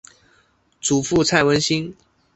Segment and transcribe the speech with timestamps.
[0.81, 1.95] 祖父蔡文兴。